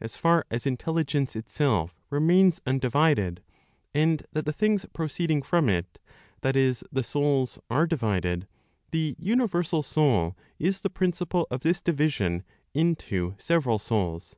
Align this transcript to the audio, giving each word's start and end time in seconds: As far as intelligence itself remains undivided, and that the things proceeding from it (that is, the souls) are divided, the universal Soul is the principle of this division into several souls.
As 0.00 0.16
far 0.16 0.46
as 0.50 0.66
intelligence 0.66 1.36
itself 1.36 2.00
remains 2.08 2.62
undivided, 2.64 3.42
and 3.92 4.22
that 4.32 4.46
the 4.46 4.54
things 4.54 4.86
proceeding 4.94 5.42
from 5.42 5.68
it 5.68 5.98
(that 6.40 6.56
is, 6.56 6.82
the 6.90 7.02
souls) 7.02 7.58
are 7.68 7.86
divided, 7.86 8.48
the 8.90 9.14
universal 9.18 9.82
Soul 9.82 10.34
is 10.58 10.80
the 10.80 10.88
principle 10.88 11.46
of 11.50 11.60
this 11.60 11.82
division 11.82 12.42
into 12.72 13.34
several 13.36 13.78
souls. 13.78 14.34